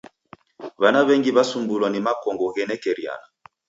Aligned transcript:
W'ana 0.81 1.01
w'engi 1.07 1.31
w'asumbulwa 1.35 1.87
ni 1.91 1.99
makongo 2.05 2.45
ghenekeriana. 2.55 3.25